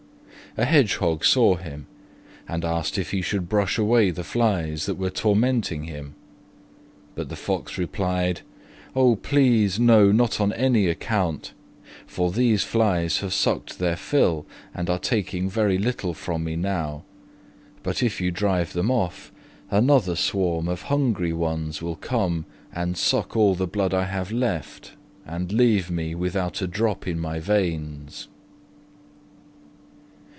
A 0.57 0.65
Hedgehog 0.65 1.23
saw 1.23 1.55
him, 1.55 1.87
and 2.45 2.65
asked 2.65 2.97
if 2.97 3.11
he 3.11 3.21
should 3.21 3.47
brush 3.47 3.77
away 3.77 4.11
the 4.11 4.21
flies 4.25 4.85
that 4.85 4.95
were 4.95 5.09
tormenting 5.09 5.85
him; 5.85 6.13
but 7.15 7.29
the 7.29 7.37
Fox 7.37 7.77
replied, 7.77 8.41
"Oh, 8.93 9.15
please, 9.15 9.79
no, 9.79 10.11
not 10.11 10.41
on 10.41 10.51
any 10.51 10.87
account, 10.87 11.53
for 12.05 12.31
these 12.33 12.65
flies 12.65 13.19
have 13.21 13.31
sucked 13.33 13.79
their 13.79 13.95
fill 13.95 14.45
and 14.75 14.89
are 14.89 14.99
taking 14.99 15.49
very 15.49 15.77
little 15.77 16.13
from 16.13 16.43
me 16.43 16.57
now; 16.57 17.03
but, 17.81 18.03
if 18.03 18.19
you 18.19 18.29
drive 18.29 18.73
them 18.73 18.91
off, 18.91 19.31
another 19.69 20.17
swarm 20.17 20.67
of 20.67 20.81
hungry 20.83 21.31
ones 21.31 21.81
will 21.81 21.95
come 21.95 22.45
and 22.75 22.97
suck 22.97 23.37
all 23.37 23.55
the 23.55 23.67
blood 23.67 23.93
I 23.93 24.03
have 24.03 24.33
left, 24.33 24.95
and 25.25 25.49
leave 25.49 25.89
me 25.89 26.13
without 26.13 26.61
a 26.61 26.67
drop 26.67 27.07
in 27.07 27.21
my 27.21 27.39
veins." 27.39 28.27